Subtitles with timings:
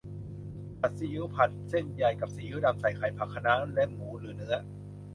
[0.79, 4.55] ผัดซีอิ๊ว ผัดเส้นใหญ่กับซีอิ๊วดำ ใส่ไข่ ผักคะน้า และหมูหรือเนื้อ